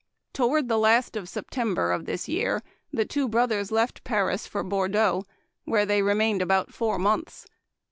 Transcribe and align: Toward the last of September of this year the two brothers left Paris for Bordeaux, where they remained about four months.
Toward 0.33 0.67
the 0.67 0.79
last 0.79 1.15
of 1.15 1.29
September 1.29 1.91
of 1.91 2.05
this 2.05 2.27
year 2.27 2.63
the 2.91 3.05
two 3.05 3.29
brothers 3.29 3.71
left 3.71 4.03
Paris 4.03 4.47
for 4.47 4.63
Bordeaux, 4.63 5.25
where 5.65 5.85
they 5.85 6.01
remained 6.01 6.41
about 6.41 6.73
four 6.73 6.97
months. 6.97 7.45